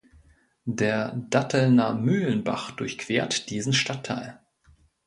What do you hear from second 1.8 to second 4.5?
Mühlenbach durchquert diesen Stadtteil.